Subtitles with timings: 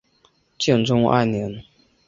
[0.57, 1.63] 建中二年。